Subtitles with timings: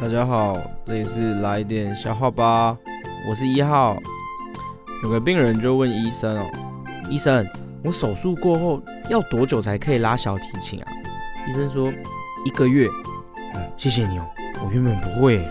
[0.00, 2.78] 大家好，这里是来一点小话吧。
[3.28, 4.00] 我是一号，
[5.02, 6.46] 有个病人就问医生哦
[7.10, 7.44] ：“医生，
[7.82, 8.80] 我手术过后
[9.10, 10.86] 要多久才可以拉小提琴啊？”
[11.50, 11.92] 医生说
[12.46, 12.88] ：“一个月。”
[13.76, 14.24] 谢谢你哦，
[14.64, 15.44] 我原本不会。